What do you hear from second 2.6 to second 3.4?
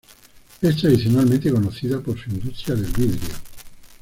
del vidrio.